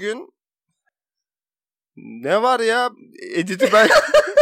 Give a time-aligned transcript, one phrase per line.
[0.00, 0.34] Bugün
[1.96, 2.90] ne var ya?
[3.34, 3.88] Editi ben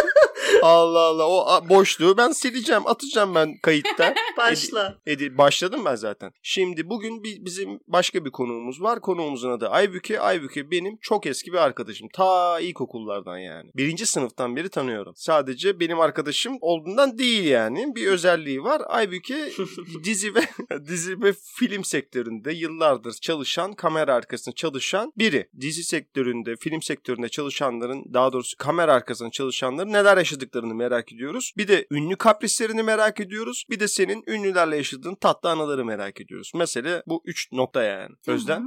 [0.62, 4.14] Allah Allah o boşluğu ben sileceğim atacağım ben kayıtta.
[4.36, 4.98] Başla.
[5.06, 6.32] Edi, edi, başladım ben zaten.
[6.42, 9.00] Şimdi bugün bir, bizim başka bir konuğumuz var.
[9.00, 10.20] Konuğumuzun adı Aybüke.
[10.20, 12.08] Aybüke benim çok eski bir arkadaşım.
[12.12, 13.70] Ta ilkokullardan yani.
[13.76, 15.12] Birinci sınıftan beri tanıyorum.
[15.16, 17.94] Sadece benim arkadaşım olduğundan değil yani.
[17.94, 18.82] Bir özelliği var.
[18.86, 19.52] Aybüke
[20.04, 20.40] dizi ve
[20.88, 25.48] dizi ve film sektöründe yıllardır çalışan, kamera arkasında çalışan biri.
[25.60, 30.16] Dizi sektöründe, film sektöründe çalışanların, daha doğrusu kamera arkasında çalışanların neler
[30.48, 31.52] yaşadıklarını merak ediyoruz.
[31.56, 33.64] Bir de ünlü kaprislerini merak ediyoruz.
[33.70, 36.52] Bir de senin ünlülerle yaşadığın tatlı anıları merak ediyoruz.
[36.54, 38.14] Mesela bu üç nokta yani.
[38.26, 38.62] Özden?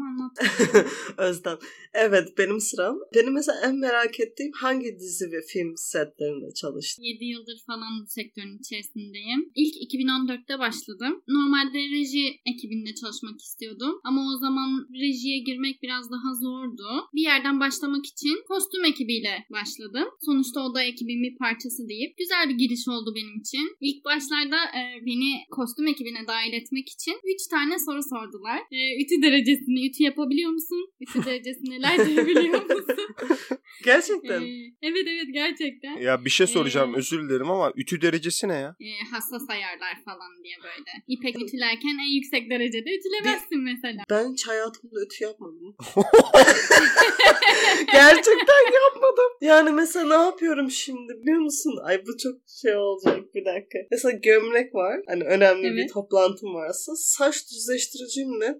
[1.17, 1.57] Özden.
[1.93, 2.97] Evet benim sıram.
[3.15, 7.03] Benim mesela en merak ettiğim hangi dizi ve film setlerinde çalıştın?
[7.03, 9.51] 7 yıldır falan sektörün içerisindeyim.
[9.55, 11.23] İlk 2014'te başladım.
[11.27, 13.93] Normalde reji ekibinde çalışmak istiyordum.
[14.03, 16.87] Ama o zaman rejiye girmek biraz daha zordu.
[17.15, 20.07] Bir yerden başlamak için kostüm ekibiyle başladım.
[20.25, 23.65] Sonuçta o da ekibin bir parçası deyip güzel bir giriş oldu benim için.
[23.81, 28.59] İlk başlarda e, beni kostüm ekibine dahil etmek için 3 tane soru sordular.
[28.71, 30.81] E, ütü derecesini, ütü yapabiliyor musun?
[31.01, 33.15] Ütü derecesi neler biliyor musun?
[33.83, 34.41] Gerçekten.
[34.41, 34.47] E,
[34.81, 35.97] evet evet gerçekten.
[35.97, 38.75] Ya bir şey soracağım ee, özür dilerim ama ütü derecesi ne ya?
[38.79, 40.91] E, hassas ayarlar falan diye böyle.
[41.07, 44.03] İpek ütülerken en yüksek derecede ütülemezsin mesela.
[44.09, 45.75] Ben hiç hayatımda ütü yapmadım.
[47.91, 49.31] Gerçekten yapmadım.
[49.41, 51.60] Yani mesela ne yapıyorum şimdi biliyor musun?
[51.83, 53.79] Ay bu çok şey olacak bir dakika.
[53.91, 55.01] Mesela gömlek var.
[55.07, 55.77] Hani önemli evet.
[55.77, 58.59] bir toplantım varsa saç düzleştiricimle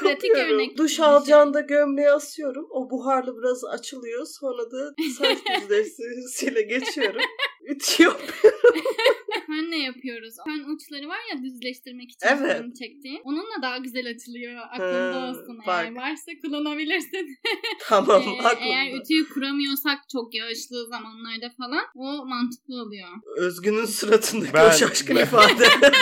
[0.00, 0.78] Pratik örnek.
[0.78, 2.66] Duş alacağında gömleği asıyorum.
[2.70, 4.26] O buharlı biraz açılıyor.
[4.26, 7.22] Sonra da saç düzleştiricisiyle geçiyorum.
[7.64, 8.60] Ütü yapıyorum.
[9.52, 10.34] Ne yapıyoruz?
[10.46, 12.58] Fön uçları var ya düzleştirmek için evet.
[12.58, 13.20] fön çektiğim.
[13.24, 14.60] Onunla daha güzel açılıyor.
[14.70, 15.58] Aklında ha, olsun.
[15.66, 15.84] Bak.
[15.84, 17.38] Eğer varsa kullanabilirsin.
[17.88, 18.52] Tamam ee, aklımda.
[18.60, 23.08] Eğer ütüyü kuramıyorsak çok yağışlı zamanlarda falan o mantıklı oluyor.
[23.36, 25.64] Özgün'ün suratındaki ben, o şaşkın ben, ifade.
[25.82, 25.92] ben,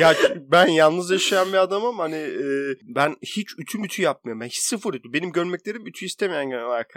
[0.00, 2.44] ya ben yalnız yaşayan bir adamım hani e,
[2.82, 4.40] ben hiç ütü mütü yapmıyorum.
[4.40, 5.12] Ben hiç sıfır ütü.
[5.12, 6.96] Benim gömleklerim ütü istemeyen bak.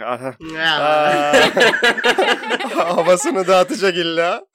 [2.74, 4.46] Havasını dağıtacak illa.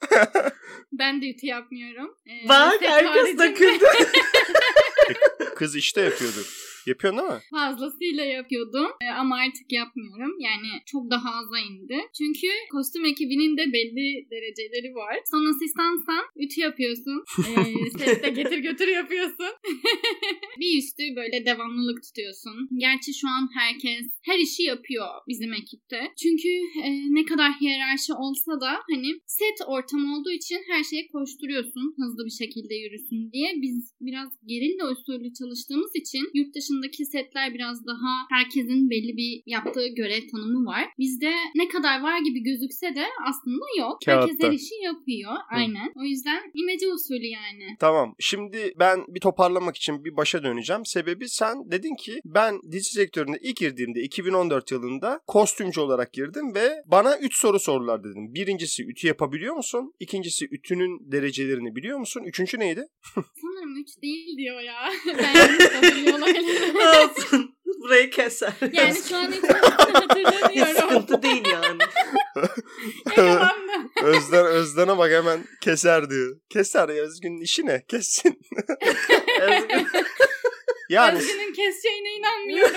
[0.92, 2.10] ben de ütü yapmıyorum.
[2.26, 3.84] Ee, bak herkes döküldü.
[5.56, 6.73] Kız işte yapıyordur.
[6.86, 7.40] Yapıyorsun değil mi?
[7.50, 10.32] Fazlasıyla yapıyordum ee, ama artık yapmıyorum.
[10.40, 11.98] Yani çok daha aza indi.
[12.18, 15.16] Çünkü kostüm ekibinin de belli dereceleri var.
[15.30, 17.24] Son asistansan ütü yapıyorsun.
[17.48, 19.52] Ee, sette getir götür yapıyorsun.
[20.60, 22.68] bir üstü böyle devamlılık tutuyorsun.
[22.78, 26.00] Gerçi şu an herkes her işi yapıyor bizim ekipte.
[26.22, 26.48] Çünkü
[26.86, 31.94] e, ne kadar hiyerarşi olsa da hani set ortamı olduğu için her şeye koşturuyorsun.
[31.98, 33.48] Hızlı bir şekilde yürüsün diye.
[33.62, 39.42] Biz biraz gerilla usulü çalıştığımız için yurt dışında dışındaki setler biraz daha herkesin belli bir
[39.46, 40.84] yaptığı görev tanımı var.
[40.98, 43.98] Bizde ne kadar var gibi gözükse de aslında yok.
[44.06, 44.20] Kağıtta.
[44.20, 45.32] Herkes her işi yapıyor.
[45.32, 45.56] Hı.
[45.56, 45.92] Aynen.
[45.96, 47.76] O yüzden imece usulü yani.
[47.80, 48.14] Tamam.
[48.18, 50.86] Şimdi ben bir toparlamak için bir başa döneceğim.
[50.86, 56.82] Sebebi sen dedin ki ben dizi sektörüne ilk girdiğimde 2014 yılında kostümcü olarak girdim ve
[56.86, 58.34] bana 3 soru sordular dedim.
[58.34, 59.92] Birincisi ütü yapabiliyor musun?
[60.00, 62.22] İkincisi ütünün derecelerini biliyor musun?
[62.26, 62.86] Üçüncü neydi?
[63.14, 64.90] Sanırım 3 değil diyor ya.
[65.18, 65.34] ben.
[66.72, 67.54] Olsun.
[67.80, 68.52] Burayı keser.
[68.72, 70.74] Yani şu an hiç hatırlamıyorum.
[70.74, 71.78] Sıkıntı değil yani.
[74.02, 76.36] Özden, Özden'e bak hemen keser diyor.
[76.50, 77.84] Keser ya Özgün'ün işi ne?
[77.88, 78.40] Kessin.
[79.40, 79.86] Özgün.
[80.90, 81.18] yani...
[81.18, 82.74] Özgün'ün keseceğine inanmıyorum.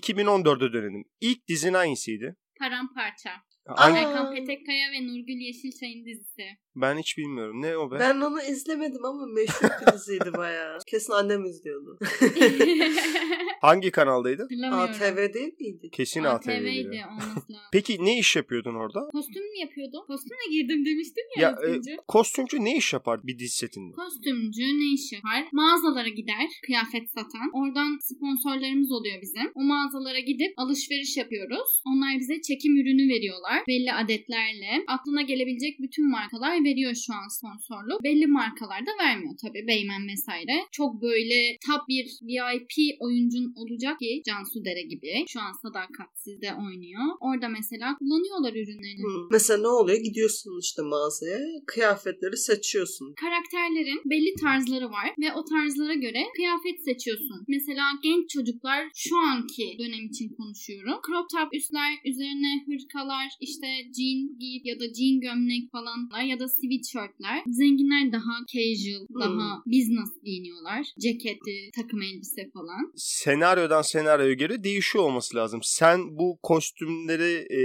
[0.00, 1.04] 2014'e dönelim.
[1.20, 2.36] İlk dizin hangisiydi?
[2.60, 3.30] Paramparça.
[3.76, 3.98] Hangi?
[3.98, 6.42] Erkan Petekkaya ve Nurgül Yeşilçay'ın dizisi.
[6.76, 7.62] Ben hiç bilmiyorum.
[7.62, 7.96] Ne o be?
[8.00, 10.78] Ben onu izlemedim ama meşhur bir diziydi bayağı.
[10.86, 11.98] Kesin annem izliyordu.
[13.60, 14.48] Hangi kanaldaydı?
[14.72, 15.88] ATV değil miydi?
[15.92, 17.04] Kesin ATV'ydi.
[17.72, 19.00] Peki ne iş yapıyordun orada?
[19.12, 20.06] Kostüm mü yapıyordun?
[20.06, 21.42] Kostümle girdim demiştim ya.
[21.42, 23.92] ya e, kostümcü ne iş yapar bir dizi setinde?
[23.92, 25.48] Kostümcü ne iş yapar?
[25.52, 27.48] Mağazalara gider kıyafet satan.
[27.52, 29.50] Oradan sponsorlarımız oluyor bizim.
[29.54, 31.82] O mağazalara gidip alışveriş yapıyoruz.
[31.86, 33.57] Onlar bize çekim ürünü veriyorlar.
[33.68, 34.84] Belli adetlerle.
[34.86, 37.98] Aklına gelebilecek bütün markalar veriyor şu an sponsorlu.
[38.04, 39.66] Belli markalar da vermiyor tabii.
[39.66, 40.56] Beymen vesaire.
[40.72, 45.24] Çok böyle top bir VIP oyuncun olacak ki Cansu Dere gibi.
[45.28, 47.04] Şu an Sadakatsiz'de oynuyor.
[47.20, 49.02] Orada mesela kullanıyorlar ürünlerini.
[49.02, 49.28] Hmm.
[49.30, 49.98] Mesela ne oluyor?
[49.98, 51.38] Gidiyorsun işte mağazaya.
[51.66, 53.14] Kıyafetleri seçiyorsun.
[53.24, 57.44] Karakterlerin belli tarzları var ve o tarzlara göre kıyafet seçiyorsun.
[57.48, 60.96] Mesela genç çocuklar şu anki dönem için konuşuyorum.
[61.06, 63.66] Crop top üstler, üzerine hırkalar, işte
[63.96, 67.38] jean giyip ya da jean gömlek falanlar ya da sweatshirtler.
[67.46, 69.20] Zenginler daha casual, Hmm.
[69.20, 70.82] daha business giyiniyorlar.
[71.00, 72.82] Ceketi, takım elbise falan.
[72.96, 75.60] Senaryodan senaryoya göre değişiyor olması lazım.
[75.62, 77.58] Sen bu kostümleri e,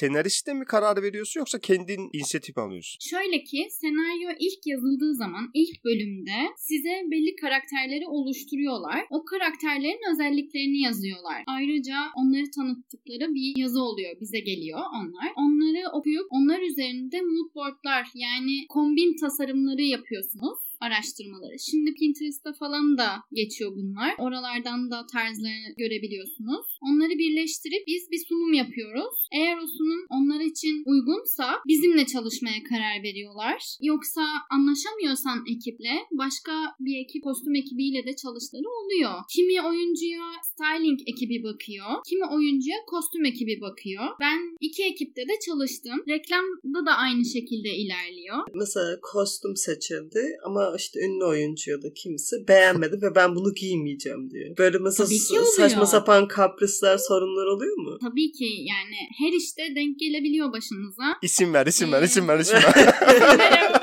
[0.00, 2.98] senariste mi karar veriyorsun yoksa kendin inisiyatif alıyorsun?
[3.10, 9.00] Şöyle ki senaryo ilk yazıldığı zaman ilk bölümde size belli karakterleri oluşturuyorlar.
[9.10, 11.42] O karakterlerin özelliklerini yazıyorlar.
[11.46, 14.12] Ayrıca onları tanıttıkları bir yazı oluyor.
[14.20, 15.15] Bize geliyor onlar.
[15.36, 21.56] Onları okuyup onlar üzerinde moodboardlar yani kombin tasarımları yapıyorsunuz araştırmaları.
[21.70, 24.12] Şimdi Pinterest'te falan da geçiyor bunlar.
[24.18, 26.66] Oralardan da tarzlarını görebiliyorsunuz.
[26.88, 29.16] Onları birleştirip biz bir sunum yapıyoruz.
[29.38, 33.58] Eğer o sunum onlar için uygunsa bizimle çalışmaya karar veriyorlar.
[33.82, 39.14] Yoksa anlaşamıyorsan ekiple başka bir ekip kostüm ekibiyle de çalışları oluyor.
[39.34, 41.90] Kimi oyuncuya styling ekibi bakıyor.
[42.08, 44.04] Kimi oyuncuya kostüm ekibi bakıyor.
[44.20, 45.98] Ben iki ekipte de çalıştım.
[46.08, 48.38] Reklamda da aynı şekilde ilerliyor.
[48.54, 54.30] Mesela kostüm seçildi ama işte ünlü oyuncu ya da kimisi beğenmedi ve ben bunu giymeyeceğim
[54.30, 54.56] diyor.
[54.58, 55.08] Böyle mesela
[55.56, 57.98] saçma sapan kaprisler, sorunlar oluyor mu?
[58.00, 61.04] Tabii ki yani her işte denk gelebiliyor başınıza.
[61.22, 62.74] İsim ver, isim ver, Ee, isim ver, isim ver.
[63.38, 63.72] Veremem.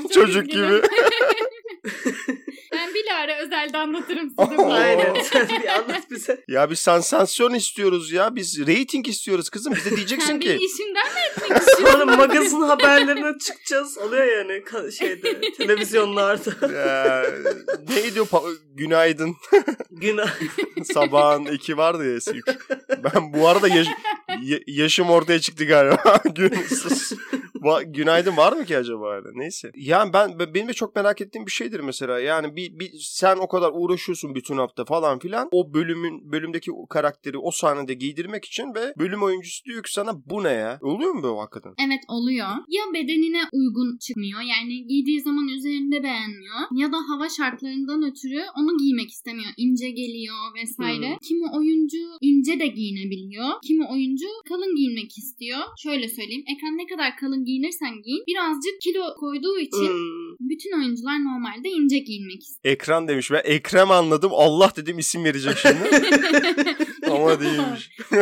[0.02, 0.82] Çok Çocuk gibi.
[3.10, 4.62] Ben bilahare özelde anlatırım size.
[4.72, 5.14] Aynen.
[5.62, 6.44] bir anlat bize.
[6.48, 8.36] ya biz sansasyon istiyoruz ya.
[8.36, 9.74] Biz rating istiyoruz kızım.
[9.74, 10.48] Bize diyeceksin Sen ki.
[10.48, 11.98] beni işimden mi etmek istiyorsun?
[11.98, 13.98] Sonra magazin haberlerine çıkacağız.
[13.98, 16.66] Oluyor yani şeyde televizyonlarda.
[16.74, 17.24] Ya,
[17.88, 18.24] neydi o?
[18.24, 19.36] pa- Günaydın.
[19.90, 20.30] Günah.
[20.94, 22.40] Sabahın iki vardı ya eski.
[22.88, 23.88] Ben bu arada yaş-
[24.42, 26.20] ya- yaşım ortaya çıktı galiba.
[26.34, 26.54] Gün.
[27.60, 29.30] Va- Günaydın var mı ki acaba hala?
[29.34, 29.70] Neyse.
[29.76, 32.20] Yani ben ben- benim de çok merak ettiğim bir şeydir mesela.
[32.20, 35.48] Yani bir, bir sen o kadar uğraşıyorsun bütün hafta falan filan.
[35.52, 40.12] O bölümün bölümdeki o karakteri o sahnede giydirmek için ve bölüm oyuncusu diyor ki sana
[40.26, 40.78] bu ne ya?
[40.82, 41.72] Oluyor mu bu hakikaten?
[41.86, 42.48] Evet oluyor.
[42.68, 48.78] Ya bedenine uygun çıkmıyor yani giydiği zaman üzerinde beğenmiyor ya da hava şartlarından ötürü onu
[48.78, 49.50] giymek istemiyor.
[49.56, 51.08] İnce geliyor vesaire.
[51.10, 51.18] Hmm.
[51.28, 53.48] Kimi oyuncu ince de giyinebiliyor.
[53.66, 55.60] Kimi oyuncu kalın giyinmek istiyor.
[55.78, 56.44] Şöyle söyleyeyim.
[56.56, 60.48] Ekran ne kadar kalın giyinirsen giyin birazcık kilo koyduğu için Hmm.
[60.50, 62.74] bütün oyuncular normalde ince giyinmek istiyor.
[62.74, 64.30] Ekran demiş ve Ekrem anladım.
[64.34, 66.04] Allah dedim isim verecek şimdi.
[67.10, 67.90] Ama değilmiş.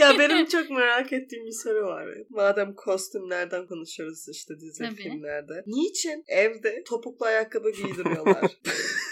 [0.00, 2.08] Ya benim çok merak ettiğim bir soru var.
[2.30, 4.94] Madem kostümlerden konuşuyoruz işte dizi Tabii.
[5.02, 5.52] filmlerde.
[5.66, 8.50] Niçin evde topuklu ayakkabı giydiriyorlar?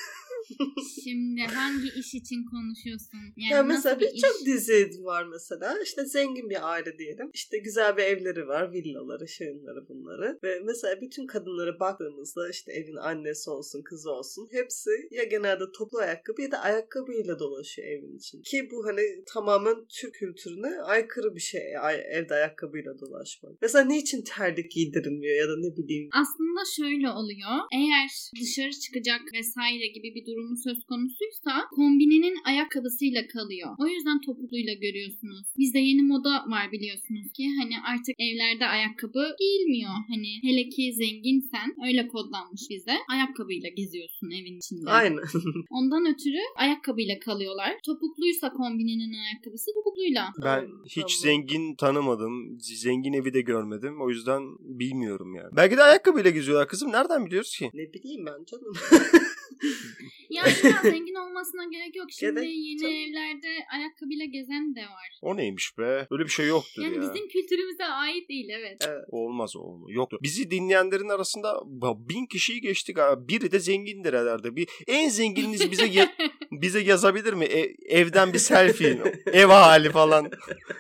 [1.05, 3.19] Şimdi hangi iş için konuşuyorsun?
[3.37, 4.47] Yani ya mesela bir birçok iş?
[4.47, 5.75] dizi var mesela.
[5.85, 7.31] İşte zengin bir aile diyelim.
[7.35, 8.73] İşte güzel bir evleri var.
[8.73, 10.39] Villaları, şunları bunları.
[10.45, 14.49] Ve mesela bütün kadınlara baktığımızda işte evin annesi olsun, kızı olsun.
[14.53, 18.43] Hepsi ya genelde toplu ayakkabı ya da ayakkabıyla dolaşıyor evin için.
[18.43, 21.79] Ki bu hani tamamen Türk kültürüne aykırı bir şey.
[21.81, 23.53] ay- Evde ayakkabıyla dolaşmak.
[23.63, 26.09] Mesela niçin terlik giydirilmiyor ya da ne bileyim.
[26.13, 27.55] Aslında şöyle oluyor.
[27.75, 28.11] Eğer
[28.41, 33.71] dışarı çıkacak vesaire gibi bir durumu söz konusuysa kombininin ayakkabısıyla kalıyor.
[33.79, 35.47] O yüzden topukluyla görüyorsunuz.
[35.59, 39.95] Bizde yeni moda var biliyorsunuz ki hani artık evlerde ayakkabı giyilmiyor.
[40.09, 42.97] Hani hele ki zenginsen öyle kodlanmış bize.
[43.09, 44.91] Ayakkabıyla geziyorsun evin içinde.
[44.91, 45.25] Aynen.
[45.71, 47.73] Ondan ötürü ayakkabıyla kalıyorlar.
[47.87, 50.33] Topukluysa kombininin ayakkabısı topukluyla.
[50.45, 51.23] Ben hiç tamam.
[51.23, 52.61] zengin tanımadım.
[52.61, 54.03] Zengin evi de görmedim.
[54.03, 55.51] O yüzden bilmiyorum yani.
[55.57, 56.93] Belki de ayakkabıyla geziyorlar kızım.
[56.93, 57.71] Nereden biliyoruz ki?
[57.75, 58.73] ne bileyim ben canım.
[60.31, 62.07] Ya illa zengin olmasına gerek yok.
[62.11, 62.93] Şimdi Gerek yeni yok.
[62.93, 65.19] evlerde ayakkabıyla gezen de var.
[65.23, 66.07] O neymiş be?
[66.11, 67.01] Öyle bir şey yoktur Yani ya.
[67.03, 68.79] bizim kültürümüze ait değil evet.
[68.89, 69.05] evet.
[69.09, 69.89] Olmaz olmaz.
[69.93, 70.19] Yoktur.
[70.23, 72.99] Bizi dinleyenlerin arasında ba- bin kişiyi geçtik.
[72.99, 73.29] ha.
[73.29, 74.57] Biri de zengindir herhalde.
[74.57, 76.13] Bir, en zengininiz bize ya-
[76.53, 77.45] bize yazabilir mi?
[77.45, 79.03] E- evden bir selfie.
[79.33, 80.31] ev hali falan.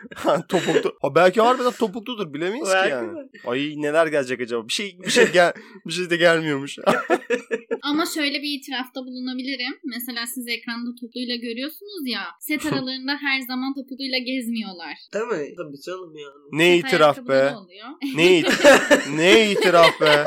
[0.48, 0.96] Topuklu.
[1.02, 2.34] Ha, belki harbiden topukludur.
[2.34, 3.16] Bilemeyiz ki Belki yani.
[3.16, 3.28] de.
[3.46, 4.68] Ay neler gelecek acaba?
[4.68, 5.52] Bir şey bir şey gel
[5.86, 6.78] bir şey de gelmiyormuş.
[7.82, 9.74] Ama şöyle bir itirafta bulunabilirim.
[9.84, 12.22] Mesela siz ekranda topluyla görüyorsunuz ya.
[12.40, 14.94] Set aralarında her zaman topluyla gezmiyorlar.
[15.14, 15.54] Değil mi?
[15.56, 16.40] Tabii canım yani.
[16.52, 17.54] ne Set itiraf be?
[17.56, 17.88] Oluyor.
[18.14, 18.60] Ne, it-
[19.16, 20.24] ne itiraf be?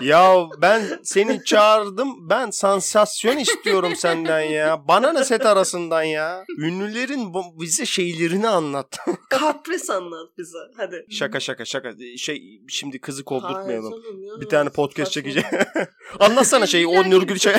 [0.00, 2.28] Ya ben seni çağırdım.
[2.30, 4.88] Ben sansasyon istiyorum senden ya.
[4.88, 6.44] Bana ne set arasından ya?
[6.58, 8.98] Ünlülerin bize şeylerini anlat.
[9.30, 10.58] Kapris anlat bize.
[10.76, 11.06] Hadi.
[11.10, 11.92] şaka şaka şaka.
[12.16, 13.92] Şey şimdi kızı kovdurtmayalım.
[13.92, 14.40] Hayır.
[14.40, 15.48] Bir tane podcast çekeceğim.
[16.20, 17.54] Anlatsana şeyi o Nurgül şey.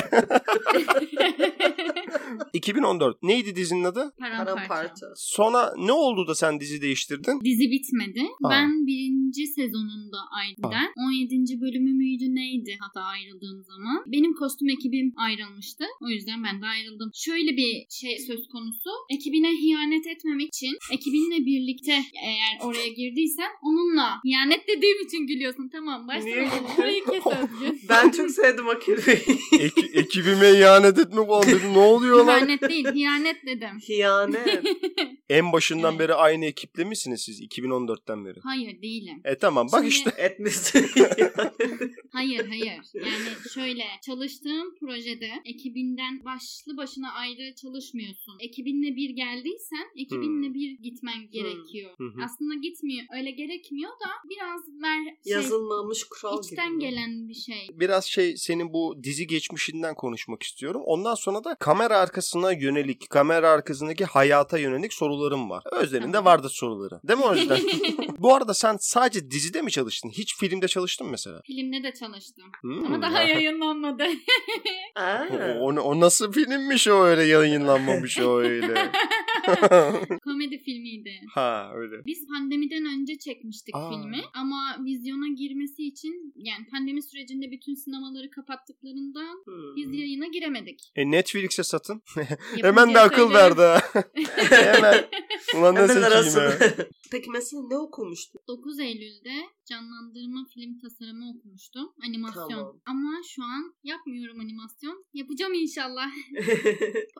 [2.52, 3.22] 2014.
[3.22, 4.12] Neydi dizinin adı?
[4.20, 5.06] Paramparça.
[5.16, 7.40] Sonra ne oldu da sen dizi değiştirdin?
[7.44, 8.20] Dizi bitmedi.
[8.42, 8.50] Ha.
[8.50, 11.60] Ben birinci sezonunda Aydi'den 17.
[11.60, 14.04] bölümü müydü neydi hatta ayrıldığım zaman.
[14.06, 15.84] Benim kostüm ekibim ayrılmıştı.
[16.04, 17.10] O yüzden ben de ayrıldım.
[17.14, 18.90] Şöyle bir şey söz konusu.
[19.10, 21.92] Ekibine ihanet etmemek için ekibinle birlikte
[22.24, 25.68] eğer oraya girdiysen onunla ihanet dediğim için gülüyorsun.
[25.72, 26.66] Tamam gülüyorsun?
[26.78, 27.88] Burayı kes Özgür.
[27.88, 29.38] Ben çok sevdim o kelimeyi.
[29.52, 31.72] Eki- ekibime ihanet etme falan dedim.
[31.72, 32.38] Ne oluyor lan?
[32.38, 33.78] İhanet değil, hiyanet dedim.
[33.88, 34.64] Hiyanet.
[35.30, 36.00] En başından Evet.
[36.00, 38.40] beri aynı ekiple misiniz siz 2014'ten beri?
[38.42, 39.20] Hayır değilim.
[39.24, 40.10] E tamam bak Şimdi- işte.
[40.16, 40.86] Etmişsin.
[42.20, 42.82] Hayır hayır.
[42.94, 48.36] Yani şöyle çalıştığım projede ekibinden başlı başına ayrı çalışmıyorsun.
[48.40, 50.54] Ekibinle bir geldiysen ekibinle Hmm.
[50.54, 51.90] bir gitmen gerekiyor.
[51.98, 52.24] Hı hı.
[52.24, 53.04] Aslında gitmiyor.
[53.16, 56.80] Öyle gerekmiyor da biraz mer şey, Yazılmamış kural içten gibi.
[56.80, 57.68] gelen bir şey.
[57.72, 60.82] Biraz şey senin bu dizi geçmişinden konuşmak istiyorum.
[60.84, 65.62] Ondan sonra da kamera arkasına yönelik, kamera arkasındaki hayata yönelik sorularım var.
[65.72, 66.24] Özlem'in de Tamam.
[66.32, 67.00] vardı soruları.
[67.08, 67.60] Değil mi o yüzden?
[68.18, 70.10] bu arada sen sadece dizide mi çalıştın?
[70.10, 71.40] Hiç filmde çalıştın mı mesela?
[71.46, 72.09] Filmde de çalıştım.
[72.60, 72.86] Hmm.
[72.86, 74.04] Ama daha yayınlanmadı.
[74.96, 75.24] Aa.
[75.60, 78.74] O, o, o nasıl filmmiş o öyle yayınlanmamış o öyle.
[80.24, 81.20] Komedi filmiydi.
[81.34, 82.04] ha öyle.
[82.06, 83.90] Biz pandemiden önce çekmiştik Aa.
[83.90, 89.76] filmi ama vizyona girmesi için yani pandemi sürecinde bütün sinemaları kapattıklarından Hmm.
[89.76, 90.92] biz yayına giremedik.
[90.96, 92.02] E Netflix'e satın.
[92.60, 93.60] Hemen de akıl verdi.
[94.50, 95.04] Hemen.
[95.56, 96.58] Ulan ne ya.
[97.12, 98.40] Peki mesela ne okumuştun?
[98.48, 101.92] 9 Eylül'de canlandırma film tasarımı okumuştum.
[102.08, 102.48] Animasyon.
[102.48, 102.80] Tamam.
[102.86, 105.04] Ama şu an yapmıyorum animasyon.
[105.14, 106.10] Yapacağım inşallah.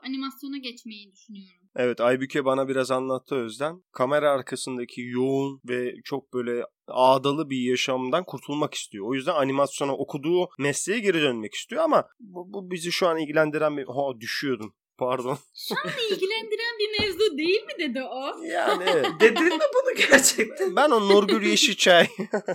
[0.03, 1.60] Animasyona geçmeyi düşünüyorum.
[1.77, 3.83] Evet Aybüke bana biraz anlattı Özlem.
[3.93, 9.07] Kamera arkasındaki yoğun ve çok böyle ağdalı bir yaşamdan kurtulmak istiyor.
[9.07, 13.77] O yüzden animasyona okuduğu mesleğe geri dönmek istiyor ama bu, bu bizi şu an ilgilendiren
[13.77, 13.85] bir...
[13.85, 14.75] Ha düşüyordum.
[14.99, 15.39] Pardon.
[15.55, 18.45] Şu an ilgilendiren bir mevzu değil mi dedi o?
[18.45, 19.07] Yani evet.
[19.21, 20.77] Dedin mi bunu gerçekten?
[20.77, 22.07] ben o Nurgül Yeşilçay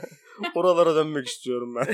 [0.56, 1.88] oralara dönmek istiyorum ben.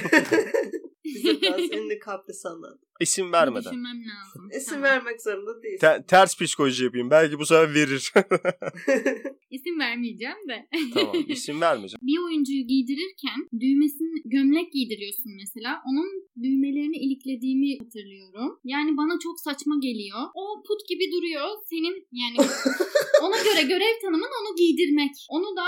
[1.15, 2.79] Bize biraz ünlü kapris anlat.
[2.99, 3.63] İsim Bir vermeden.
[3.63, 4.49] düşünmem lazım.
[4.57, 4.83] İsim Tamam.
[4.83, 5.79] vermek zorunda değilsin.
[5.87, 7.09] Te- ters psikoloji yapayım.
[7.11, 8.11] Belki bu sefer verir.
[9.51, 10.67] İsim vermeyeceğim de.
[10.93, 11.99] tamam isim vermeyeceğim.
[12.01, 15.81] bir oyuncuyu giydirirken düğmesini gömlek giydiriyorsun mesela.
[15.89, 16.07] Onun
[16.43, 18.59] düğmelerini iliklediğimi hatırlıyorum.
[18.63, 20.19] Yani bana çok saçma geliyor.
[20.35, 21.47] O put gibi duruyor.
[21.69, 22.37] Senin yani
[23.23, 25.11] ona göre görev tanımın onu giydirmek.
[25.29, 25.65] Onu da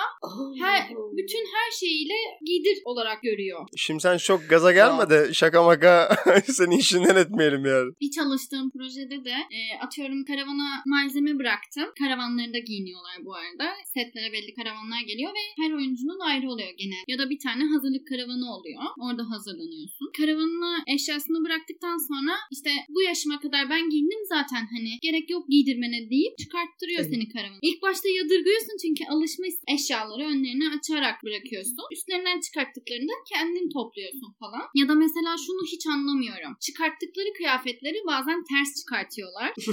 [0.60, 2.14] her, bütün her şeyiyle
[2.46, 3.60] giydir olarak görüyor.
[3.76, 6.16] Şimdi sen çok gaza gelme de şaka maka
[6.58, 7.90] seni işinden etmeyelim yani.
[8.02, 11.88] Bir çalıştığım projede de e, atıyorum karavana malzeme bıraktım.
[12.00, 13.68] Karavanlarında giyiniyorlar bu arada.
[13.94, 17.04] Setlere belli karavanlar geliyor ve her oyuncunun ayrı oluyor genel.
[17.08, 18.84] Ya da bir tane hazırlık karavanı oluyor.
[19.06, 20.08] Orada hazırlanıyorsun.
[20.18, 26.00] Karavanına eşyasını bıraktıktan sonra işte bu yaşıma kadar ben giyindim zaten hani gerek yok giydirmene
[26.13, 27.60] deyip çıkarttırıyor seni karavanı.
[27.62, 29.66] İlk başta yadırgıyorsun çünkü alışmışsın.
[29.75, 31.86] Eşyaları önlerine açarak bırakıyorsun.
[31.96, 34.66] Üstlerinden çıkarttıklarında kendin topluyorsun falan.
[34.80, 36.53] Ya da mesela şunu hiç anlamıyorum.
[36.62, 39.53] Çıkarttıkları kıyafetleri bazen ters çıkartıyorlar.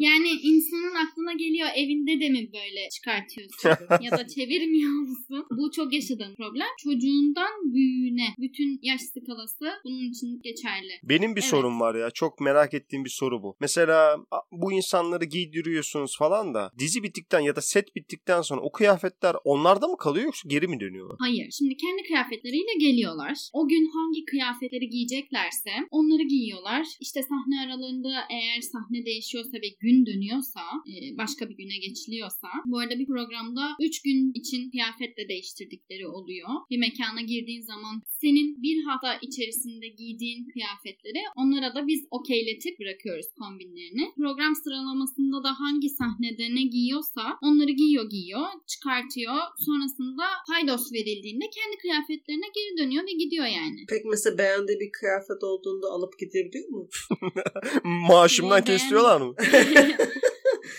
[0.00, 3.68] Yani insanın aklına geliyor evinde de mi böyle çıkartıyorsun
[4.00, 5.46] ya da çevirmiyor musun?
[5.50, 6.66] Bu çok yaşadığım problem.
[6.84, 10.92] Çocuğundan büyüğüne bütün yaş skalası bunun için geçerli.
[11.02, 11.50] Benim bir Evet.
[11.50, 12.10] sorum var ya.
[12.10, 13.56] Çok merak ettiğim bir soru bu.
[13.60, 14.16] Mesela
[14.52, 19.88] bu insanları giydiriyorsunuz falan da dizi bittikten ya da set bittikten sonra o kıyafetler onlarda
[19.88, 21.16] mı kalıyor yoksa geri mi dönüyorlar?
[21.20, 21.50] Hayır.
[21.58, 23.36] Şimdi kendi kıyafetleriyle geliyorlar.
[23.52, 26.86] O gün hangi kıyafetleri giyeceklerse onları giyiyorlar.
[27.00, 32.78] İşte sahne aralarında eğer sahne değişiyorsa ve gün dönüyorsa e, başka bir güne geçiliyorsa bu
[32.78, 36.48] arada bir programda 3 gün için kıyafet de değiştirdikleri oluyor.
[36.70, 43.26] Bir mekana girdiğin zaman senin bir hafta içerisinde giydiğin kıyafetleri onlara da biz okeyletip bırakıyoruz
[43.38, 44.04] kombinlerini.
[44.16, 49.36] Program sıralamasında da hangi sahnede ne giyiyorsa onları giyiyor giyiyor, çıkartıyor.
[49.66, 53.80] Sonrasında paydos verildiğinde kendi kıyafetlerine geri dönüyor ve gidiyor yani.
[53.88, 56.88] Peki mesela beğendiği bir kıyafet olduğunda alıp gidebiliyor mu?
[58.08, 59.34] Maaşımdan Beğen- kesiyorlar mı?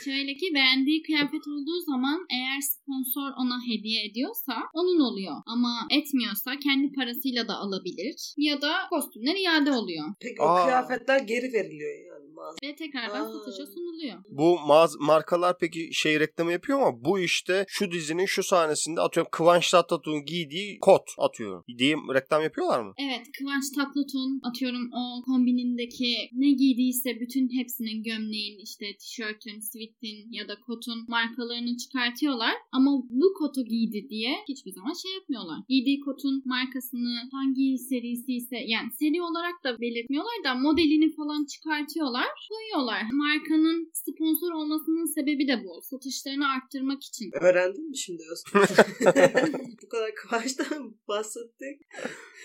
[0.05, 5.36] Şöyle ki beğendiği kıyafet olduğu zaman eğer sponsor ona hediye ediyorsa onun oluyor.
[5.46, 8.34] Ama etmiyorsa kendi parasıyla da alabilir.
[8.38, 10.05] Ya da kostümler iade oluyor.
[10.22, 10.63] Peki o Aa.
[10.65, 12.12] kıyafetler geri veriliyor yani
[12.43, 12.57] mağaza.
[12.63, 13.33] Ve tekrardan Aa.
[13.33, 14.17] satışa sunuluyor.
[14.29, 19.29] Bu mağaz markalar peki şey reklamı yapıyor ama bu işte şu dizinin şu sahnesinde atıyorum
[19.31, 21.63] Kıvanç Tatlıtuğ'un giydiği kot atıyor.
[21.77, 22.93] diye reklam yapıyorlar mı?
[22.97, 30.47] Evet Kıvanç Tatlıtuğ'un atıyorum o kombinindeki ne giydiyse bütün hepsinin gömleğin işte tişörtün, sweatin ya
[30.47, 32.53] da kotun markalarını çıkartıyorlar.
[32.71, 35.59] Ama bu kotu giydi diye hiçbir zaman şey yapmıyorlar.
[35.69, 42.27] Giydiği kotun markasını hangi serisi ise yani seri olarak da belirtmiyorlar da modelini falan çıkartıyorlar.
[42.49, 43.01] Koyuyorlar.
[43.13, 45.81] Markanın sponsor olmasının sebebi de bu.
[45.81, 47.31] Satışlarını arttırmak için.
[47.41, 48.61] Öğrendin mi şimdi Özgür?
[49.83, 51.81] Bu kadar Kıvanç'tan bahsettik.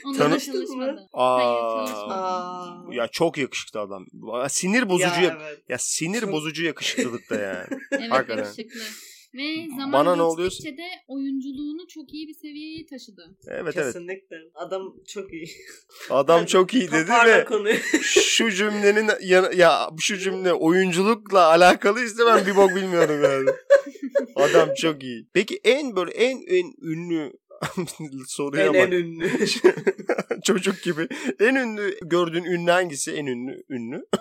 [0.05, 0.61] Onlar Tanıştın mı?
[0.67, 1.09] çalışmadı.
[1.13, 2.15] Aa, Hayır çalışmadı.
[2.15, 2.95] Aa.
[2.95, 4.07] Ya çok yakışıklı adam.
[4.49, 5.63] Sinir bozucu Ya, ya, evet.
[5.69, 7.67] ya sinir Çok- bozucu yakışıklılıkta yani.
[7.93, 8.45] Evet Hakikaten.
[8.45, 8.81] yakışıklı.
[9.35, 13.37] Ve zaman Bana ne geçtikçe de oyunculuğunu çok iyi bir seviyeye taşıdı.
[13.49, 13.87] Evet evet.
[13.87, 14.37] Kesinlikle.
[14.55, 15.47] Adam çok iyi.
[16.11, 22.57] Adam çok iyi dedi ve şu cümlenin ya, ya şu cümle oyunculukla alakalıysa ben bir
[22.57, 23.51] bok bilmiyorum yani.
[24.37, 25.27] Adam çok iyi.
[25.33, 27.33] Peki en böyle en en ünlü
[28.27, 28.77] soruya en, bak.
[28.77, 29.31] en ünlü.
[30.45, 31.09] Çocuk gibi.
[31.41, 33.13] En ünlü gördüğün ünlü hangisi?
[33.13, 34.07] En ünlü ünlü.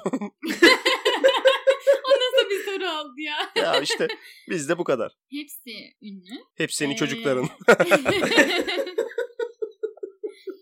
[2.08, 3.38] O nasıl bir soru oldu ya?
[3.64, 4.08] ya işte
[4.50, 5.12] bizde bu kadar.
[5.32, 5.72] Hepsi
[6.02, 6.44] ünlü.
[6.56, 7.50] Hep senin Ee, çocukların.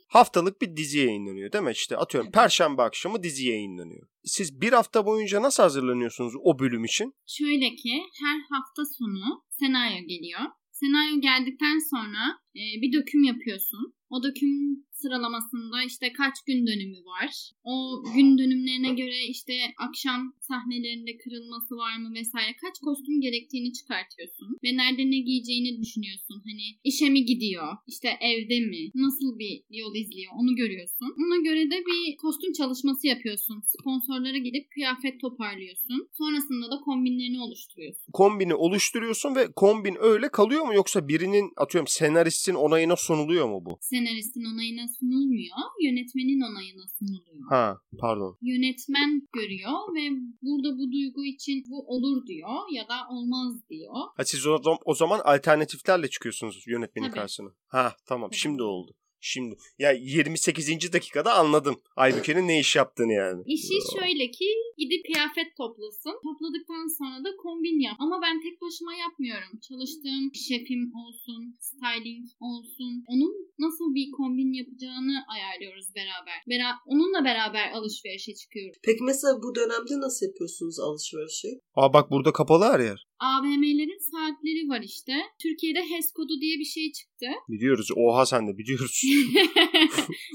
[0.07, 1.71] Haftalık bir dizi yayınlanıyor değil mi?
[1.71, 4.07] İşte atıyorum perşembe akşamı dizi yayınlanıyor.
[4.23, 7.13] Siz bir hafta boyunca nasıl hazırlanıyorsunuz o bölüm için?
[7.27, 10.39] Şöyle ki her hafta sonu senaryo geliyor.
[10.71, 13.93] Senaryo geldikten sonra e, bir döküm yapıyorsun.
[14.15, 17.31] O döküm sıralamasında işte kaç gün dönümü var.
[17.63, 19.53] O gün dönümlerine göre işte
[19.87, 22.55] akşam sahnelerinde kırılması var mı vesaire.
[22.61, 24.47] Kaç kostüm gerektiğini çıkartıyorsun.
[24.63, 26.37] Ve nerede ne giyeceğini düşünüyorsun.
[26.47, 27.67] Hani işe mi gidiyor?
[27.87, 28.91] işte evde mi?
[28.95, 30.31] Nasıl bir yol izliyor?
[30.39, 31.09] Onu görüyorsun.
[31.21, 33.63] Ona göre de bir kostüm çalışması yapıyorsun.
[33.73, 36.09] Sponsorlara gidip kıyafet toparlıyorsun.
[36.11, 38.11] Sonrasında da kombinlerini oluşturuyorsun.
[38.13, 43.77] Kombini oluşturuyorsun ve kombin öyle kalıyor mu yoksa birinin atıyorum senaristin onayına sunuluyor mu bu?
[44.05, 45.57] Senaristin onayına sunulmuyor.
[45.81, 47.49] Yönetmenin onayına sunuluyor.
[47.49, 48.37] Ha pardon.
[48.41, 50.03] Yönetmen görüyor ve
[50.41, 53.93] burada bu duygu için bu olur diyor ya da olmaz diyor.
[54.17, 57.19] Ha siz o, o zaman alternatiflerle çıkıyorsunuz yönetmenin Tabii.
[57.19, 57.49] karşısına.
[57.67, 58.37] Ha tamam Tabii.
[58.37, 58.91] şimdi oldu.
[59.31, 60.93] Şimdi ya 28.
[60.93, 63.41] dakikada anladım Aybüke'nin ne iş yaptığını yani.
[63.45, 66.15] İşi şöyle ki gidip kıyafet toplasın.
[66.27, 67.95] Topladıktan sonra da kombin yap.
[67.99, 69.51] Ama ben tek başıma yapmıyorum.
[69.67, 72.93] Çalıştığım şefim olsun, styling olsun.
[73.11, 76.37] Onun nasıl bir kombin yapacağını ayarlıyoruz beraber.
[76.51, 78.77] Bera- onunla beraber alışverişe çıkıyoruz.
[78.87, 81.49] Peki mesela bu dönemde nasıl yapıyorsunuz alışverişi?
[81.75, 82.99] Aa bak burada kapalı her yer.
[83.19, 85.13] AVM'lerin saatleri var işte.
[85.41, 87.25] Türkiye'de HES kodu diye bir şey çıktı.
[87.49, 87.87] Biliyoruz.
[87.95, 89.01] Oha sen de biliyoruz.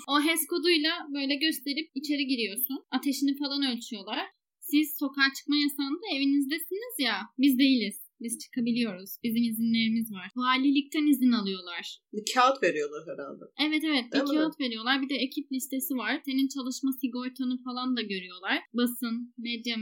[0.09, 2.79] o HES koduyla böyle gösterip içeri giriyorsun.
[2.91, 4.27] Ateşini falan ölçüyorlar.
[4.61, 7.17] Siz sokağa çıkma yasağında evinizdesiniz ya.
[7.39, 8.11] Biz değiliz.
[8.23, 9.11] Biz çıkabiliyoruz.
[9.25, 10.29] Bizim izinlerimiz var.
[10.37, 11.99] Valilikten izin alıyorlar.
[12.13, 13.45] Bir kağıt veriyorlar herhalde.
[13.67, 14.31] Evet evet bir Değil mi?
[14.31, 15.03] kağıt veriyorlar.
[15.03, 16.21] Bir de ekip listesi var.
[16.25, 18.59] Senin çalışma sigortanı falan da görüyorlar.
[18.75, 19.77] Basın, medya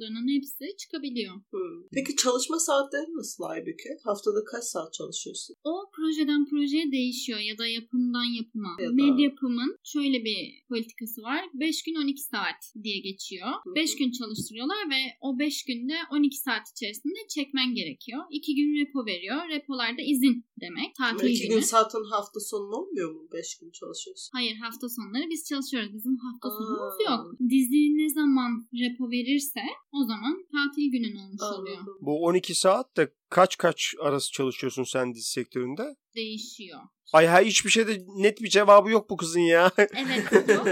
[0.00, 1.34] mensuplarının hepsi çıkabiliyor.
[1.34, 1.82] Hmm.
[1.92, 3.88] Peki çalışma saatleri nasıl Aybüke?
[4.04, 5.56] Haftada kaç saat çalışıyorsun?
[5.64, 8.76] O projeden projeye değişiyor ya da yapımdan yapıma.
[8.80, 11.44] Ya da- Medyapım'ın şöyle bir politikası var.
[11.54, 13.48] 5 gün 12 saat diye geçiyor.
[13.64, 13.74] hı.
[13.74, 18.22] 5 gün çalıştırıyorlar ve o 5 günde 12 saat içerisinde çekmen gerekiyor.
[18.30, 19.36] 2 gün repo veriyor.
[19.48, 20.94] Repolarda izin demek.
[20.94, 21.54] Tatil İki günü.
[21.54, 23.28] gün zaten hafta sonu olmuyor mu?
[23.32, 24.30] Beş gün çalışıyorsun.
[24.32, 25.94] Hayır hafta sonları biz çalışıyoruz.
[25.94, 26.56] Bizim hafta Aa.
[26.58, 27.50] sonumuz yok.
[27.50, 28.50] Dizi ne zaman
[28.82, 29.60] repo verirse
[29.94, 31.76] o zaman tatil günün olmuş oluyor.
[31.76, 31.98] Anladım.
[32.00, 35.96] Bu 12 saat de kaç kaç arası çalışıyorsun sen dizi sektöründe?
[36.16, 36.80] Değişiyor.
[37.12, 39.70] Ay ha hiçbir şeyde net bir cevabı yok bu kızın ya.
[39.78, 40.66] Evet yok.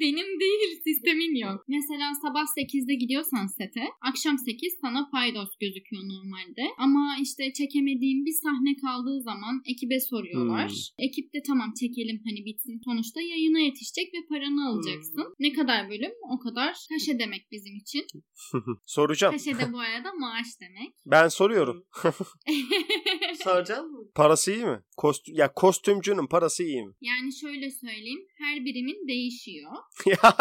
[0.00, 1.64] Benim değil sistemin yok.
[1.68, 6.64] Mesela sabah 8'de gidiyorsan sete akşam 8 sana paydos gözüküyor normalde.
[6.78, 10.68] Ama işte çekemediğim bir sahne kaldığı zaman ekibe soruyorlar.
[10.68, 11.04] Hmm.
[11.06, 12.80] Ekip de tamam çekelim hani bitsin.
[12.84, 15.24] Sonuçta yayına yetişecek ve paranı alacaksın.
[15.24, 15.34] Hmm.
[15.38, 18.06] Ne kadar bölüm o kadar kaşe demek bizim için.
[18.86, 19.32] Soracağım.
[19.32, 20.94] Kaşe de bu arada maaş demek.
[21.06, 21.84] Ben soruyorum.
[23.44, 23.98] Soracağım mı?
[24.14, 24.78] Parası iyi mi?
[24.96, 26.92] Kostüm, ya kostümcünün parası iyi mi?
[27.00, 29.70] yani şöyle söyleyeyim her birimin değişiyor.
[30.06, 30.36] Ya,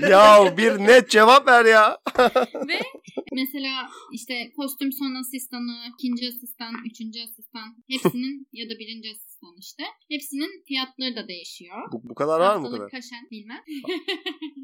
[0.10, 1.98] ya bir net cevap ver ya.
[2.68, 2.80] Ve
[3.32, 9.82] mesela işte kostüm son asistanı, ikinci asistan, üçüncü asistan hepsinin ya da birinci asistan işte
[10.10, 11.76] hepsinin fiyatları da değişiyor.
[11.92, 12.90] Bu, bu kadar var mı bu Haftalık kadar?
[12.90, 13.60] kaşen bilmem.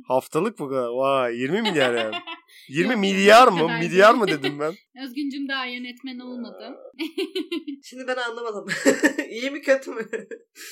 [0.08, 0.88] Haftalık bu kadar.
[0.88, 2.16] Vay 20 milyar yani.
[2.68, 3.68] 20 Yok, milyar mı?
[3.78, 4.74] Milyar mı dedim ben?
[5.04, 6.76] Özgüncüm daha yönetmen olmadı.
[7.84, 8.66] Şimdi ben anlamadım.
[9.30, 10.02] İyi mi kötü mü?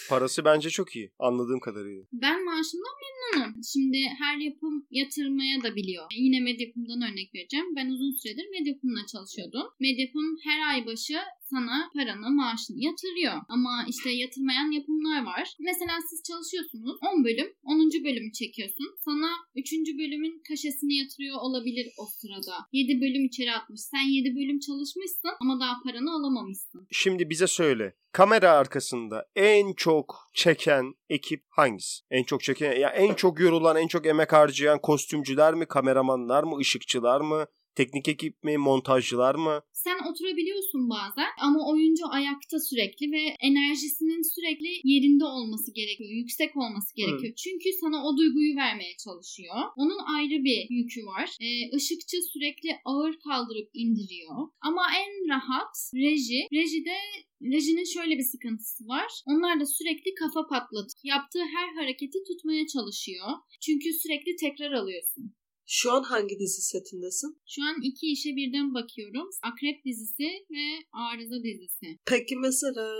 [0.09, 1.13] Parası bence çok iyi.
[1.19, 2.05] Anladığım kadarıyla.
[2.13, 3.63] Ben maaşımdan memnunum.
[3.73, 6.07] Şimdi her yapım yatırmaya da biliyor.
[6.17, 7.67] Yine Medyapım'dan örnek vereceğim.
[7.77, 9.67] Ben uzun süredir Medyapım'la çalışıyordum.
[9.81, 11.19] Medyapım her ay başı
[11.51, 13.35] sana paranı, maaşını yatırıyor.
[13.49, 15.45] Ama işte yatırmayan yapımlar var.
[15.61, 18.05] Mesela siz çalışıyorsunuz 10 bölüm, 10.
[18.07, 18.89] bölümü çekiyorsun.
[19.05, 19.73] Sana 3.
[20.01, 22.55] bölümün kaşesini yatırıyor olabilir o sırada.
[22.73, 23.81] 7 bölüm içeri atmış.
[23.81, 26.87] Sen 7 bölüm çalışmışsın ama daha paranı alamamışsın.
[26.91, 27.95] Şimdi bize söyle.
[28.13, 32.03] Kamera arkasında en çok çeken ekip hangisi?
[32.11, 36.57] En çok çeken, ya en çok yorulan, en çok emek harcayan kostümcüler mi, kameramanlar mı,
[36.59, 39.61] ışıkçılar mı, teknik ekip mi, montajcılar mı?
[39.73, 46.11] Sen oturabiliyorsun bazen ama oyuncu ayakta sürekli ve enerjisinin sürekli yerinde olması gerekiyor.
[46.11, 47.35] Yüksek olması gerekiyor.
[47.35, 49.57] Çünkü sana o duyguyu vermeye çalışıyor.
[49.77, 51.29] Onun ayrı bir yükü var.
[51.41, 54.37] Ee, ışıkçı sürekli ağır kaldırıp indiriyor.
[54.61, 56.41] Ama en rahat reji.
[56.53, 56.97] Rejide
[57.43, 59.11] Rejinin şöyle bir sıkıntısı var.
[59.27, 63.29] Onlar da sürekli kafa patlatıp yaptığı her hareketi tutmaya çalışıyor.
[63.61, 65.35] Çünkü sürekli tekrar alıyorsun.
[65.67, 67.39] Şu an hangi dizi setindesin?
[67.47, 69.29] Şu an iki işe birden bakıyorum.
[69.43, 71.99] Akrep dizisi ve Arıza dizisi.
[72.07, 72.97] Peki mesela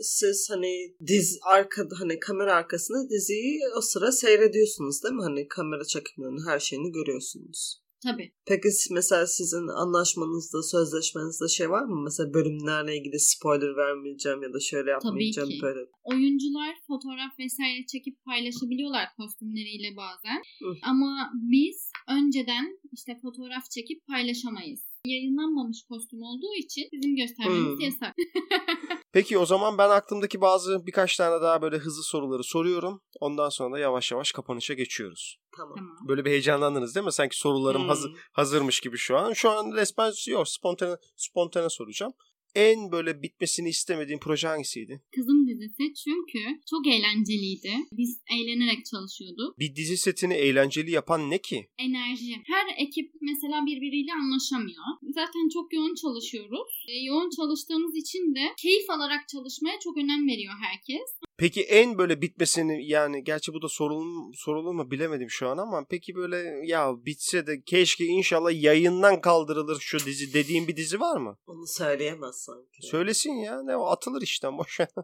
[0.00, 5.22] siz hani diz arkada hani kamera arkasında diziyi o sıra seyrediyorsunuz değil mi?
[5.22, 7.85] Hani kamera çekimlerinin her şeyini görüyorsunuz.
[8.04, 8.32] Tabii.
[8.48, 12.02] Peki mesela sizin anlaşmanızda, sözleşmenizde şey var mı?
[12.04, 15.58] Mesela bölümlerle ilgili spoiler vermeyeceğim ya da şöyle yapmayacağım ki.
[15.62, 15.80] böyle.
[16.04, 20.40] Oyuncular fotoğraf vesaire çekip paylaşabiliyorlar kostümleriyle bazen.
[20.62, 20.70] Hı.
[20.82, 24.82] Ama biz önceden işte fotoğraf çekip paylaşamayız.
[25.06, 27.82] Yayınlanmamış kostüm olduğu için bizim göstermemiz Hı.
[27.82, 28.14] yasak.
[29.16, 33.00] Peki o zaman ben aklımdaki bazı birkaç tane daha böyle hızlı soruları soruyorum.
[33.20, 35.38] Ondan sonra da yavaş yavaş kapanışa geçiyoruz.
[35.56, 35.76] Tamam.
[36.08, 37.12] Böyle bir heyecanlandınız değil mi?
[37.12, 37.88] Sanki sorularım Hmm.
[37.88, 39.32] hazır, hazırmış gibi şu an.
[39.32, 40.48] Şu an resmen yok.
[40.48, 42.12] Spontane, spontane soracağım.
[42.56, 45.02] En böyle bitmesini istemediğin proje hangisiydi?
[45.14, 47.72] Kızım dizisi çünkü çok eğlenceliydi.
[47.92, 49.58] Biz eğlenerek çalışıyorduk.
[49.58, 51.68] Bir dizi setini eğlenceli yapan ne ki?
[51.78, 52.34] Enerji.
[52.46, 54.84] Her ekip mesela birbiriyle anlaşamıyor.
[55.02, 56.84] Zaten çok yoğun çalışıyoruz.
[56.88, 61.08] E, yoğun çalıştığımız için de keyif alarak çalışmaya çok önem veriyor herkes.
[61.38, 65.84] Peki en böyle bitmesini yani gerçi bu da sorulur, sorulur mu bilemedim şu an ama
[65.90, 71.16] peki böyle ya bitse de keşke inşallah yayından kaldırılır şu dizi dediğin bir dizi var
[71.16, 71.38] mı?
[71.46, 72.86] Onu söyleyemez sanki.
[72.86, 74.88] Söylesin ya ne o atılır işten boş ver.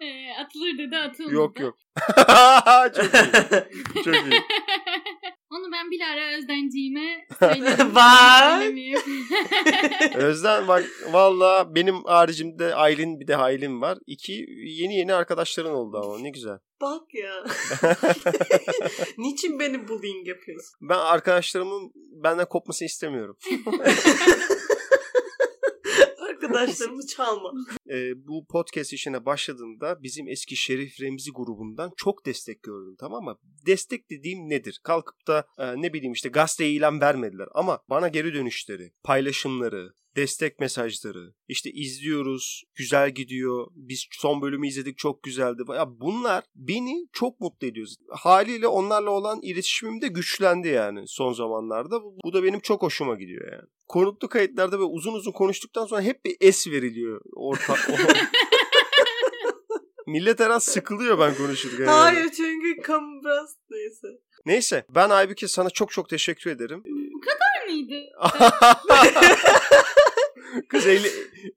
[0.00, 1.34] E, atılır dedi atılmadı.
[1.34, 1.78] yok yok.
[2.94, 4.04] çok iyi.
[4.04, 4.32] Çok iyi.
[5.78, 7.94] Onu ben Bilara Özdenciğime söylerim.
[10.14, 13.98] Özden bak valla benim haricimde Aylin bir de Aylin var.
[14.06, 16.58] İki yeni yeni arkadaşların oldu ama ne güzel.
[16.80, 17.44] Bak ya.
[19.18, 20.78] Niçin beni bullying yapıyorsun?
[20.80, 23.36] Ben arkadaşlarımın benden kopmasını istemiyorum.
[26.58, 27.52] Arkadaşlarımı çalma.
[27.90, 33.36] Ee, bu podcast işine başladığımda bizim eski Şerif Remzi grubundan çok destek gördüm tamam mı?
[33.66, 34.80] Destek dediğim nedir?
[34.84, 40.60] Kalkıp da e, ne bileyim işte gazete ilan vermediler ama bana geri dönüşleri, paylaşımları, destek
[40.60, 45.62] mesajları, işte izliyoruz, güzel gidiyor, biz son bölümü izledik çok güzeldi.
[45.74, 47.86] Ya bunlar beni çok mutlu ediyor.
[48.10, 52.02] Haliyle onlarla olan iletişimim de güçlendi yani son zamanlarda.
[52.02, 53.68] Bu, bu da benim çok hoşuma gidiyor yani.
[53.88, 57.76] Konuklu kayıtlarda böyle uzun uzun konuştuktan sonra hep bir es veriliyor orta.
[60.06, 61.84] Millet her an sıkılıyor ben konuşurken.
[61.84, 61.90] yani.
[61.90, 64.08] Hayır çünkü kamu biraz neyse.
[64.46, 66.82] Neyse ben Aybüke sana çok çok teşekkür ederim.
[67.58, 67.94] Var mıydı?
[70.68, 71.08] Kız 50,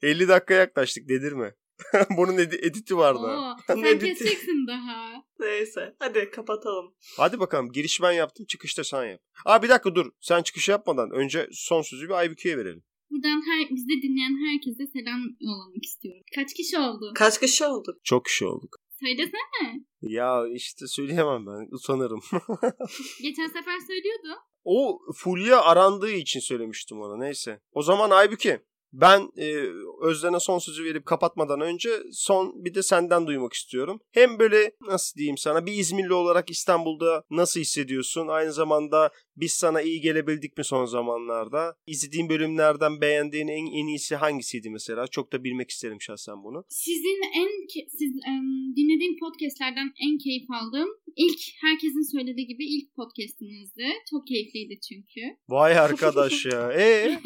[0.01, 1.55] 50 dakika yaklaştık dedirme.
[2.17, 3.19] Bunun edi- editi vardı.
[3.27, 3.53] ha.
[3.57, 4.05] Oo, sen Ne bitti?
[4.05, 5.13] keseceksin daha.
[5.39, 5.95] Neyse.
[5.99, 6.93] Hadi kapatalım.
[7.17, 9.21] Hadi bakalım giriş ben yaptım çıkışta sen yap.
[9.45, 12.83] Aa bir dakika dur sen çıkış yapmadan önce son sözü bir Aybüke'ye verelim.
[13.11, 16.21] Buradan her, bizi dinleyen herkese selam yollamak istiyorum.
[16.35, 17.11] Kaç kişi oldu?
[17.15, 17.95] Kaç kişi olduk?
[18.03, 18.75] Çok kişi olduk.
[18.99, 19.85] Söylesene.
[20.01, 22.19] Ya işte söyleyemem ben utanırım.
[23.21, 24.39] Geçen sefer söylüyordu.
[24.63, 27.59] o Fulya arandığı için söylemiştim ona neyse.
[27.71, 28.61] O zaman Aybüke
[28.93, 29.65] ben e,
[30.01, 33.99] Özden'e son sözü verip kapatmadan önce son bir de senden duymak istiyorum.
[34.11, 38.27] Hem böyle nasıl diyeyim sana bir İzmirli olarak İstanbul'da nasıl hissediyorsun?
[38.27, 41.75] Aynı zamanda biz sana iyi gelebildik mi son zamanlarda?
[41.87, 45.07] İzlediğin bölümlerden beğendiğin en, en iyisi hangisiydi mesela?
[45.07, 46.65] Çok da bilmek isterim şahsen bunu.
[46.69, 47.49] Sizin en
[47.87, 53.85] siz em, dinlediğim podcastlerden en keyif aldığım ilk herkesin söylediği gibi ilk podcastinizdi.
[54.09, 55.21] Çok keyifliydi çünkü.
[55.49, 56.73] Vay arkadaş ya.
[56.73, 57.19] E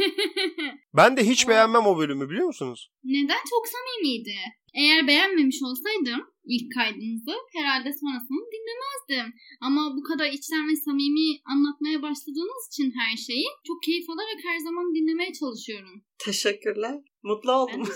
[0.98, 2.92] ben de hiç beğenmem o bölümü biliyor musunuz?
[3.04, 3.42] Neden?
[3.50, 4.36] Çok samimiydi.
[4.74, 9.34] Eğer beğenmemiş olsaydım ilk kaydınızı herhalde sonrasını dinlemezdim.
[9.62, 14.60] Ama bu kadar içten ve samimi anlatmaya başladığınız için her şeyi çok keyif alarak her
[14.60, 16.04] zaman dinlemeye çalışıyorum.
[16.18, 16.96] Teşekkürler.
[17.24, 17.84] Mutlu Ben oldum.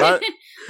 [0.00, 0.20] ben,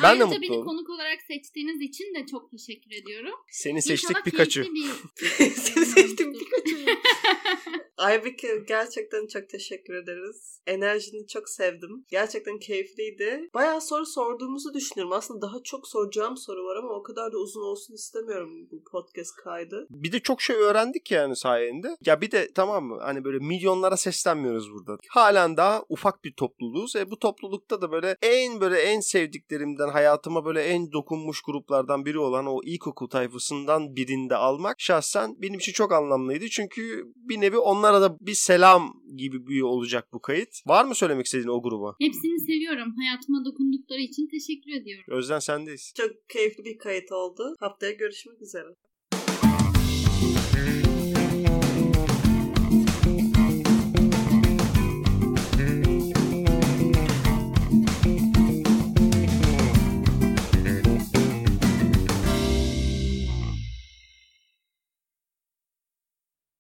[0.03, 0.67] ben de Ayrıca mutlu beni oldum.
[0.67, 3.35] konuk olarak seçtiğiniz için de çok teşekkür ediyorum.
[3.51, 4.63] Seni seçtik İnşallah Pikachu.
[4.75, 4.91] bir
[5.55, 6.77] Seni seçtim Pikachu.
[8.01, 10.61] Aybike gerçekten çok teşekkür ederiz.
[10.67, 12.05] Enerjini çok sevdim.
[12.09, 13.49] Gerçekten keyifliydi.
[13.55, 15.13] Bayağı soru sorduğumuzu düşünüyorum.
[15.13, 19.37] Aslında daha çok soracağım soru var ama o kadar da uzun olsun istemiyorum bu podcast
[19.37, 19.87] kaydı.
[19.91, 21.97] Bir de çok şey öğrendik yani sayende.
[22.05, 24.99] Ya bir de tamam mı hani böyle milyonlara seslenmiyoruz burada.
[25.09, 26.97] Halen daha ufak bir topluluğuz.
[26.97, 32.19] E bu toplulukta da böyle en böyle en sevdiklerimden hayatıma böyle en dokunmuş gruplardan biri
[32.19, 36.49] olan o ilkokul tayfasından birinde almak şahsen benim için çok anlamlıydı.
[36.49, 37.59] Çünkü bir nevi
[37.91, 40.49] onlara da bir selam gibi bir olacak bu kayıt.
[40.67, 41.95] Var mı söylemek istediğin o gruba?
[42.01, 42.95] Hepsini seviyorum.
[42.99, 45.05] Hayatıma dokundukları için teşekkür ediyorum.
[45.09, 45.93] Özden sendeyiz.
[45.97, 47.55] Çok keyifli bir kayıt oldu.
[47.61, 48.69] Haftaya görüşmek üzere.